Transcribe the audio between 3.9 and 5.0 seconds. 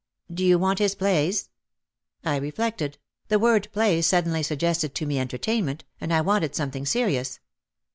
suddenly suggested